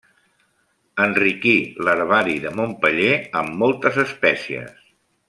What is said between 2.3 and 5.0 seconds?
de Montpeller amb moltes espècies.